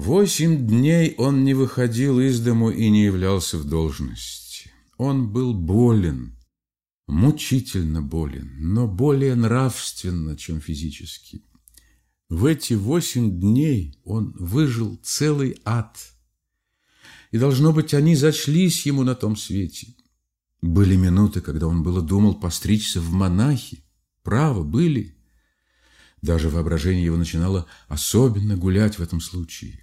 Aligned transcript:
Восемь 0.00 0.66
дней 0.66 1.14
он 1.18 1.44
не 1.44 1.52
выходил 1.52 2.20
из 2.20 2.40
дому 2.40 2.70
и 2.70 2.88
не 2.88 3.04
являлся 3.04 3.58
в 3.58 3.64
должности. 3.64 4.72
Он 4.96 5.30
был 5.30 5.52
болен, 5.52 6.38
мучительно 7.06 8.00
болен, 8.00 8.50
но 8.60 8.88
более 8.88 9.34
нравственно, 9.34 10.38
чем 10.38 10.58
физически. 10.62 11.44
В 12.30 12.46
эти 12.46 12.72
восемь 12.72 13.38
дней 13.38 14.00
он 14.02 14.34
выжил 14.38 14.98
целый 15.02 15.60
ад. 15.66 15.98
И, 17.30 17.36
должно 17.36 17.74
быть, 17.74 17.92
они 17.92 18.16
зачлись 18.16 18.86
ему 18.86 19.02
на 19.02 19.14
том 19.14 19.36
свете. 19.36 19.94
Были 20.62 20.96
минуты, 20.96 21.42
когда 21.42 21.66
он 21.66 21.82
было 21.82 22.00
думал 22.00 22.36
постричься 22.40 23.02
в 23.02 23.12
монахи. 23.12 23.84
Право, 24.22 24.64
были. 24.64 25.14
Даже 26.22 26.48
воображение 26.48 27.04
его 27.04 27.18
начинало 27.18 27.66
особенно 27.88 28.56
гулять 28.56 28.98
в 28.98 29.02
этом 29.02 29.20
случае. 29.20 29.78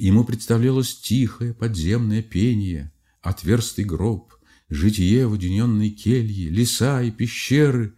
Ему 0.00 0.24
представлялось 0.24 0.98
тихое 0.98 1.52
подземное 1.52 2.22
пение, 2.22 2.90
отверстый 3.20 3.84
гроб, 3.84 4.32
житие 4.70 5.26
в 5.26 5.32
уединенной 5.32 5.90
келье, 5.90 6.48
леса 6.48 7.02
и 7.02 7.10
пещеры. 7.10 7.94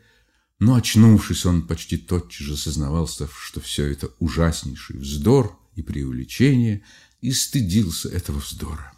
Но, 0.58 0.74
очнувшись, 0.74 1.46
он 1.46 1.64
почти 1.64 1.96
тотчас 1.96 2.44
же 2.44 2.56
сознавался, 2.56 3.28
что 3.32 3.60
все 3.60 3.86
это 3.86 4.10
ужаснейший 4.18 4.98
вздор 4.98 5.56
и 5.76 5.82
преувеличение, 5.82 6.82
и 7.20 7.30
стыдился 7.30 8.08
этого 8.08 8.40
вздора. 8.40 8.92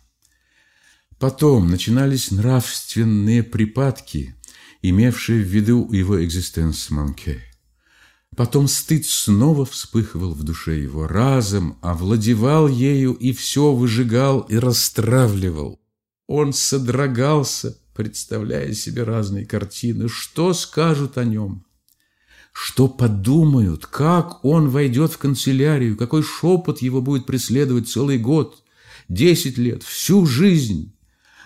Потом 1.18 1.68
начинались 1.68 2.30
нравственные 2.30 3.42
припадки, 3.42 4.34
имевшие 4.80 5.42
в 5.42 5.46
виду 5.46 5.92
его 5.92 6.24
экзистенс 6.24 6.88
манке. 6.88 7.42
Потом 8.36 8.66
стыд 8.66 9.06
снова 9.06 9.64
вспыхивал 9.64 10.32
в 10.32 10.42
душе 10.42 10.80
его, 10.80 11.06
разом 11.06 11.78
овладевал 11.82 12.66
ею 12.66 13.12
и 13.12 13.32
все 13.32 13.72
выжигал 13.72 14.40
и 14.40 14.56
расстравливал. 14.56 15.80
Он 16.26 16.52
содрогался, 16.52 17.76
представляя 17.94 18.72
себе 18.72 19.04
разные 19.04 19.46
картины. 19.46 20.08
Что 20.08 20.52
скажут 20.52 21.16
о 21.16 21.24
нем? 21.24 21.64
Что 22.52 22.88
подумают? 22.88 23.86
Как 23.86 24.44
он 24.44 24.69
войдет 24.69 25.12
в 25.12 25.19
канцелярию? 25.19 25.96
Какой 25.96 26.22
шепот 26.22 26.82
его 26.82 27.02
будет 27.02 27.26
преследовать 27.26 27.88
целый 27.88 28.19
год, 28.19 28.62
десять 29.08 29.58
лет, 29.58 29.82
всю 29.82 30.26
жизнь? 30.26 30.96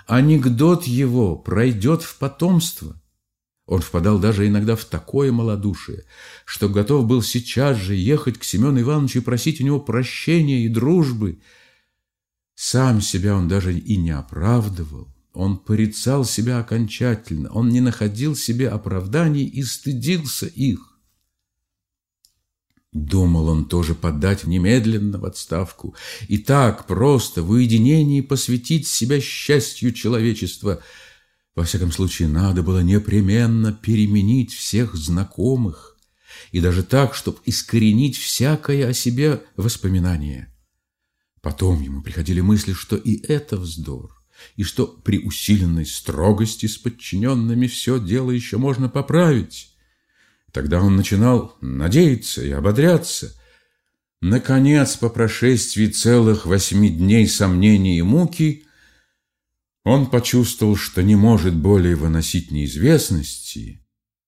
Анекдот 0.06 0.84
его 0.84 1.36
пройдет 1.36 2.02
в 2.02 2.16
потомство. 2.16 2.98
Он 3.68 3.82
впадал 3.82 4.18
даже 4.18 4.48
иногда 4.48 4.76
в 4.76 4.86
такое 4.86 5.30
малодушие, 5.30 6.04
что 6.46 6.70
готов 6.70 7.06
был 7.06 7.20
сейчас 7.20 7.76
же 7.76 7.94
ехать 7.94 8.38
к 8.38 8.44
Семену 8.44 8.80
Ивановичу 8.80 9.18
и 9.18 9.22
просить 9.22 9.60
у 9.60 9.64
него 9.64 9.78
прощения 9.78 10.64
и 10.64 10.68
дружбы. 10.68 11.42
Сам 12.54 13.02
себя 13.02 13.36
он 13.36 13.46
даже 13.46 13.78
и 13.78 13.96
не 13.98 14.10
оправдывал. 14.10 15.08
Он 15.34 15.58
порицал 15.58 16.24
себя 16.24 16.60
окончательно, 16.60 17.50
он 17.50 17.68
не 17.68 17.82
находил 17.82 18.34
себе 18.34 18.70
оправданий 18.70 19.44
и 19.44 19.62
стыдился 19.62 20.46
их. 20.46 20.98
Думал 22.90 23.48
он 23.48 23.66
тоже 23.66 23.94
подать 23.94 24.44
немедленно 24.44 25.18
в 25.18 25.26
отставку 25.26 25.94
и 26.26 26.38
так 26.38 26.86
просто 26.86 27.42
в 27.42 27.50
уединении 27.50 28.22
посвятить 28.22 28.88
себя 28.88 29.20
счастью 29.20 29.92
человечества– 29.92 30.80
во 31.58 31.64
всяком 31.64 31.90
случае, 31.90 32.28
надо 32.28 32.62
было 32.62 32.84
непременно 32.84 33.72
переменить 33.72 34.54
всех 34.54 34.94
знакомых, 34.94 35.96
и 36.52 36.60
даже 36.60 36.84
так, 36.84 37.16
чтобы 37.16 37.38
искоренить 37.46 38.16
всякое 38.16 38.86
о 38.86 38.92
себе 38.92 39.42
воспоминание. 39.56 40.54
Потом 41.42 41.82
ему 41.82 42.00
приходили 42.00 42.40
мысли, 42.40 42.74
что 42.74 42.94
и 42.94 43.20
это 43.26 43.56
вздор, 43.56 44.22
и 44.54 44.62
что 44.62 44.86
при 44.86 45.18
усиленной 45.18 45.84
строгости 45.84 46.66
с 46.66 46.78
подчиненными 46.78 47.66
все 47.66 47.98
дело 47.98 48.30
еще 48.30 48.58
можно 48.58 48.88
поправить. 48.88 49.74
Тогда 50.52 50.80
он 50.80 50.94
начинал 50.94 51.56
надеяться 51.60 52.44
и 52.44 52.52
ободряться. 52.52 53.34
Наконец, 54.20 54.96
по 54.96 55.08
прошествии 55.08 55.88
целых 55.88 56.46
восьми 56.46 56.88
дней 56.88 57.26
сомнений 57.26 57.98
и 57.98 58.02
муки, 58.02 58.67
он 59.88 60.10
почувствовал, 60.10 60.76
что 60.76 61.02
не 61.02 61.16
может 61.16 61.54
более 61.54 61.96
выносить 61.96 62.50
неизвестности, 62.50 63.80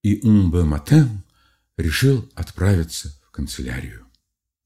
и 0.02 0.18
Умбе 0.22 0.64
Матен 0.64 1.22
решил 1.76 2.26
отправиться 2.34 3.14
в 3.26 3.30
канцелярию. 3.30 4.06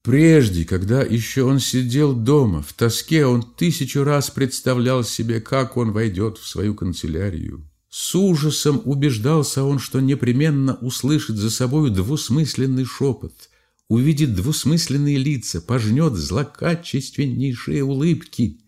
Прежде, 0.03 0.63
когда 0.63 1.01
еще 1.01 1.43
он 1.43 1.59
сидел 1.59 2.13
дома, 2.13 2.61
в 2.61 2.71
тоске, 2.73 3.25
он 3.25 3.41
тысячу 3.41 4.03
раз 4.03 4.29
представлял 4.29 5.03
себе, 5.03 5.41
как 5.41 5.75
он 5.75 5.91
войдет 5.91 6.37
в 6.37 6.47
свою 6.47 6.75
канцелярию. 6.75 7.69
С 7.89 8.15
ужасом 8.15 8.81
убеждался 8.85 9.63
он, 9.63 9.79
что 9.79 9.99
непременно 9.99 10.75
услышит 10.75 11.35
за 11.35 11.49
собою 11.49 11.91
двусмысленный 11.91 12.85
шепот, 12.85 13.49
увидит 13.89 14.33
двусмысленные 14.33 15.17
лица, 15.17 15.59
пожнет 15.59 16.13
злокачественнейшие 16.13 17.83
улыбки– 17.83 18.61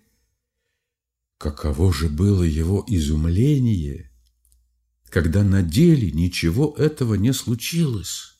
Каково 1.37 1.93
же 1.93 2.09
было 2.09 2.41
его 2.41 2.83
изумление, 2.87 4.11
когда 5.09 5.43
на 5.43 5.61
деле 5.61 6.11
ничего 6.11 6.73
этого 6.79 7.13
не 7.13 7.31
случилось. 7.31 8.33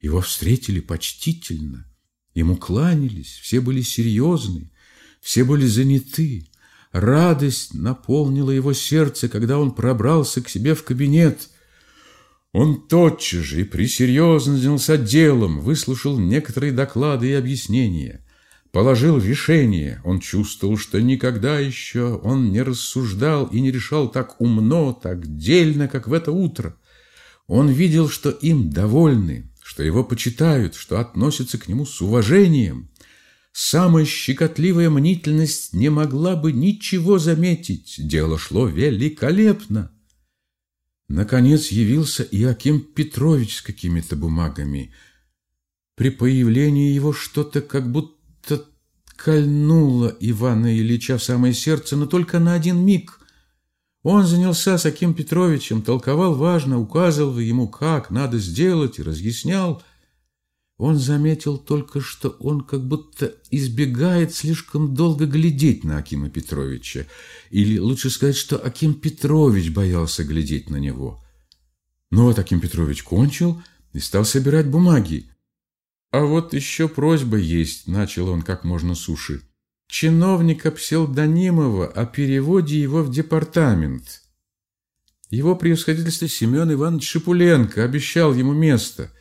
Его 0.00 0.20
встретили 0.20 0.80
почтительно, 0.80 1.86
ему 2.34 2.56
кланялись, 2.56 3.38
все 3.42 3.60
были 3.60 3.80
серьезны, 3.82 4.72
все 5.20 5.44
были 5.44 5.66
заняты. 5.66 6.48
Радость 6.90 7.74
наполнила 7.74 8.50
его 8.50 8.72
сердце, 8.72 9.28
когда 9.28 9.58
он 9.58 9.72
пробрался 9.72 10.42
к 10.42 10.48
себе 10.48 10.74
в 10.74 10.84
кабинет. 10.84 11.48
Он 12.52 12.86
тотчас 12.86 13.42
же 13.44 13.60
и 13.60 13.64
присерьезно 13.64 14.56
занялся 14.56 14.96
делом, 14.96 15.60
выслушал 15.60 16.18
некоторые 16.18 16.72
доклады 16.72 17.30
и 17.30 17.32
объяснения 17.32 18.23
положил 18.74 19.18
решение. 19.18 20.00
Он 20.04 20.18
чувствовал, 20.18 20.76
что 20.76 21.00
никогда 21.00 21.60
еще 21.60 22.16
он 22.16 22.50
не 22.50 22.60
рассуждал 22.60 23.46
и 23.46 23.60
не 23.60 23.70
решал 23.70 24.10
так 24.10 24.40
умно, 24.40 24.92
так 24.92 25.36
дельно, 25.36 25.86
как 25.86 26.08
в 26.08 26.12
это 26.12 26.32
утро. 26.32 26.76
Он 27.46 27.68
видел, 27.68 28.08
что 28.08 28.30
им 28.30 28.70
довольны, 28.70 29.52
что 29.62 29.84
его 29.84 30.02
почитают, 30.02 30.74
что 30.74 30.98
относятся 30.98 31.56
к 31.56 31.68
нему 31.68 31.86
с 31.86 32.02
уважением. 32.02 32.90
Самая 33.52 34.04
щекотливая 34.04 34.90
мнительность 34.90 35.72
не 35.72 35.88
могла 35.88 36.34
бы 36.34 36.50
ничего 36.50 37.20
заметить. 37.20 37.94
Дело 37.98 38.40
шло 38.40 38.66
великолепно. 38.66 39.92
Наконец 41.06 41.68
явился 41.68 42.24
Иаким 42.24 42.80
Петрович 42.80 43.58
с 43.58 43.62
какими-то 43.62 44.16
бумагами. 44.16 44.92
При 45.94 46.10
появлении 46.10 46.92
его 46.92 47.12
что-то 47.12 47.60
как 47.60 47.92
будто 47.92 48.23
кольнуло 49.24 50.14
Ивана 50.20 50.78
Ильича 50.78 51.16
в 51.16 51.24
самое 51.24 51.54
сердце, 51.54 51.96
но 51.96 52.04
только 52.04 52.38
на 52.38 52.52
один 52.52 52.84
миг. 52.84 53.20
Он 54.02 54.26
занялся 54.26 54.76
с 54.76 54.84
Аким 54.84 55.14
Петровичем, 55.14 55.80
толковал 55.80 56.34
важно, 56.34 56.78
указывал 56.78 57.38
ему, 57.38 57.66
как 57.66 58.10
надо 58.10 58.38
сделать, 58.38 58.98
и 58.98 59.02
разъяснял. 59.02 59.82
Он 60.76 60.98
заметил 60.98 61.56
только, 61.56 62.02
что 62.02 62.36
он 62.38 62.64
как 62.64 62.86
будто 62.86 63.34
избегает 63.50 64.34
слишком 64.34 64.94
долго 64.94 65.24
глядеть 65.24 65.84
на 65.84 65.96
Акима 65.96 66.28
Петровича. 66.28 67.06
Или 67.48 67.78
лучше 67.78 68.10
сказать, 68.10 68.36
что 68.36 68.58
Аким 68.58 68.92
Петрович 68.92 69.70
боялся 69.70 70.22
глядеть 70.22 70.68
на 70.68 70.76
него. 70.76 71.24
Но 72.10 72.24
вот 72.24 72.38
Аким 72.38 72.60
Петрович 72.60 73.02
кончил 73.02 73.62
и 73.94 74.00
стал 74.00 74.26
собирать 74.26 74.68
бумаги. 74.68 75.30
«А 76.14 76.20
вот 76.20 76.54
еще 76.54 76.88
просьба 76.88 77.38
есть»,– 77.38 77.86
начал 77.88 78.28
он 78.28 78.42
как 78.42 78.62
можно 78.62 78.94
суше. 78.94 79.42
«Чиновника 79.88 80.70
Пселдонимова 80.70 81.88
о 81.88 82.06
переводе 82.06 82.80
его 82.80 83.02
в 83.02 83.10
департамент. 83.10 84.22
Его 85.30 85.56
превосходительство 85.56 86.28
Семен 86.28 86.72
Иванович 86.72 87.08
Шипуленко 87.08 87.82
обещал 87.82 88.32
ему 88.32 88.52
место. 88.52 89.12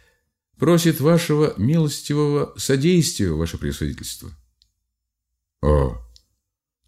Просит 0.59 1.00
вашего 1.00 1.56
милостивого 1.57 2.53
содействия, 2.57 3.31
ваше 3.31 3.57
превосходительство». 3.57 4.29
«А, 5.63 5.97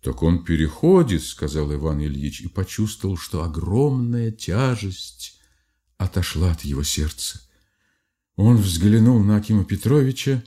так 0.04 0.22
он 0.22 0.46
переходит»,– 0.46 1.24
сказал 1.26 1.74
Иван 1.74 2.00
Ильич 2.04 2.42
и 2.42 2.48
почувствовал, 2.48 3.18
что 3.18 3.42
огромная 3.42 4.30
тяжесть 4.30 5.42
отошла 5.98 6.52
от 6.52 6.62
его 6.62 6.84
сердца. 6.84 7.42
Он 8.36 8.58
взглянул 8.58 9.24
на 9.24 9.38
Акима 9.38 9.64
Петровича, 9.64 10.44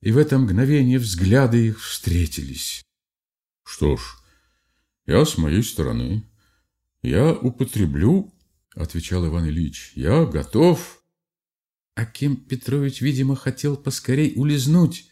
и 0.00 0.12
в 0.12 0.18
это 0.18 0.38
мгновение 0.38 0.98
взгляды 0.98 1.68
их 1.68 1.82
встретились. 1.82 2.84
«Что 3.64 3.96
ж, 3.96 4.16
я 5.06 5.24
с 5.24 5.36
моей 5.38 5.62
стороны, 5.62 6.24
я 7.02 7.32
употреблю,— 7.32 8.32
отвечал 8.74 9.26
Иван 9.26 9.48
Ильич,— 9.48 9.92
я 9.96 10.24
готов». 10.24 11.02
Аким 11.96 12.36
Петрович, 12.36 13.00
видимо, 13.00 13.34
хотел 13.34 13.76
поскорей 13.76 14.34
улизнуть. 14.36 15.10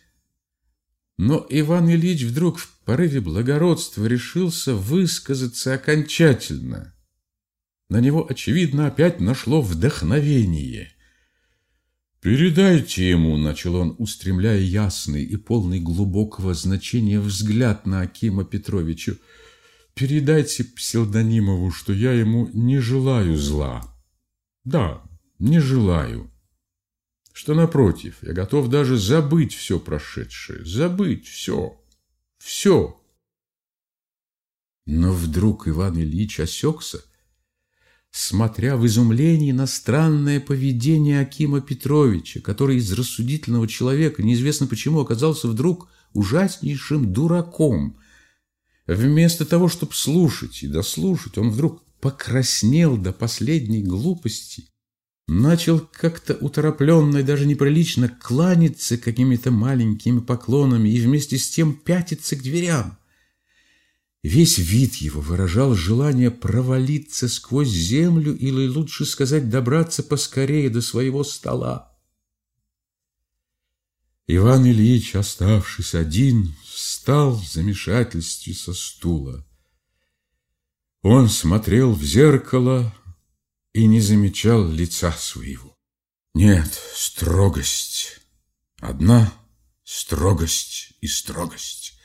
Но 1.19 1.45
Иван 1.51 1.91
Ильич 1.91 2.23
вдруг 2.23 2.59
в 2.59 2.79
порыве 2.85 3.21
благородства 3.21 4.07
решился 4.07 4.77
высказаться 4.77 5.75
окончательно. 5.75 6.95
На 7.89 8.01
него, 8.01 8.25
очевидно, 8.29 8.87
опять 8.87 9.21
нашло 9.21 9.63
вдохновение. 9.63 10.96
«Передайте 12.21 13.11
ему»,— 13.11 13.37
начал 13.39 13.77
он, 13.77 13.95
устремляя 13.99 14.59
ясный 14.59 15.23
и 15.23 15.37
полный 15.37 15.81
глубокого 15.81 16.55
значения 16.55 17.21
взгляд 17.21 17.87
на 17.87 18.01
Акима 18.01 18.45
Петровича, 18.45 19.15
«передайте 19.95 20.65
псевдонимову, 20.65 21.71
что 21.71 21.93
я 21.93 22.13
ему 22.13 22.49
не 22.53 22.79
желаю 22.79 23.37
зла. 23.37 23.83
Да, 24.65 25.03
не 25.39 25.61
желаю. 25.61 26.33
Что, 27.33 27.55
напротив, 27.55 28.17
я 28.23 28.33
готов 28.33 28.71
даже 28.71 28.97
забыть 28.97 29.55
все 29.55 29.79
прошедшее, 29.79 30.65
забыть 30.65 31.29
все, 31.29 31.81
все». 32.39 33.01
Но 34.87 35.13
вдруг 35.13 35.69
Иван 35.69 35.99
Ильич 35.99 36.41
осекся,— 36.41 37.05
смотря 38.17 38.79
в 38.79 38.87
изумлении 38.87 39.53
на 39.53 39.67
странное 39.67 40.41
поведение 40.41 41.21
Акима 41.21 41.61
Петровича, 41.61 42.41
который 42.41 42.79
из 42.79 42.91
рассудительного 42.91 43.69
человека, 43.69 44.23
неизвестно 44.23 44.67
почему, 44.67 45.01
оказался 45.01 45.49
вдруг 45.49 45.91
ужаснейшим 46.15 47.13
дураком. 47.13 47.99
Вместо 48.87 49.45
того, 49.45 49.69
чтобы 49.69 49.93
слушать 49.93 50.63
и 50.63 50.67
дослушать, 50.67 51.37
он 51.37 51.51
вдруг 51.51 51.83
покраснел 52.01 52.97
до 52.97 53.13
последней 53.13 53.83
глупости, 53.83 54.65
начал 55.29 55.79
как-то 55.79 56.39
уторопленно 56.41 57.19
и 57.19 57.23
даже 57.23 57.45
неприлично 57.45 58.09
кланяться 58.09 58.97
какими-то 58.97 59.51
маленькими 59.51 60.21
поклонами 60.21 60.89
и 60.89 61.01
вместе 61.01 61.37
с 61.37 61.51
тем 61.51 61.75
пятиться 61.75 62.35
к 62.37 62.43
дверям. 62.43 62.97
Весь 64.23 64.59
вид 64.59 64.97
его 64.97 65.21
выражал 65.21 65.75
желание 65.75 66.31
провалиться 66.31 67.29
сквозь 67.29 67.69
землю 67.69 68.37
или, 68.37 68.67
лучше 68.67 69.05
сказать, 69.05 69.49
добраться 69.49 70.03
поскорее 70.03 70.69
до 70.69 70.81
своего 70.81 71.23
стола. 71.23 71.97
Иван 74.27 74.67
Ильич, 74.67 75.15
оставшись 75.15 75.95
один, 75.95 76.55
встал 76.65 77.37
в 77.37 77.47
замешательстве 77.47 78.55
со 78.55 78.75
стула. 78.75 79.47
Он 81.03 81.29
смотрел 81.29 81.93
в 81.93 82.03
зеркало 82.03 82.93
и 83.73 83.87
не 83.87 84.01
замечал 84.01 84.69
лица 84.69 85.13
своего. 85.13 85.77
Нет, 86.35 86.75
строгость. 86.95 88.21
Одна 88.81 89.33
строгость 89.85 90.95
и 91.01 91.07
строгость 91.07 91.96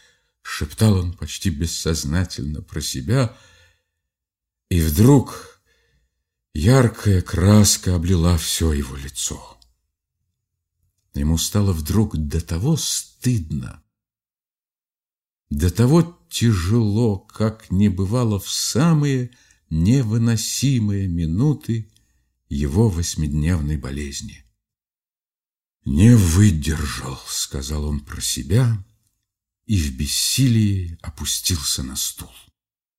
шептал 0.42 0.98
он 0.98 1.14
почти 1.14 1.50
бессознательно 1.50 2.62
про 2.62 2.82
себя, 2.82 3.38
и 4.70 4.82
вдруг 4.82 5.62
яркая 6.54 7.22
краска 7.22 7.96
облила 7.96 8.38
все 8.38 8.74
его 8.74 8.96
лицо. 8.96 9.58
Ему 11.14 11.38
стало 11.38 11.74
вдруг 11.74 12.18
до 12.18 12.42
того 12.42 12.78
стыдно, 12.78 13.84
до 15.50 15.70
того 15.70 16.18
тяжело, 16.30 17.20
как 17.20 17.70
не 17.70 17.90
бывало 17.90 18.40
в 18.40 18.50
самые 18.50 19.32
невыносимые 19.70 21.08
минуты 21.08 21.92
его 22.48 22.90
восьмидневной 22.90 23.78
болезни. 23.78 24.46
«Не 25.84 26.16
выдержал»,— 26.16 27.20
сказал 27.28 27.86
он 27.86 28.00
про 28.02 28.22
себя,— 28.22 28.86
и 29.66 29.78
в 29.78 29.96
бессилии 29.96 30.98
опустился 31.02 31.84
на 31.84 31.96
стул. 31.96 32.32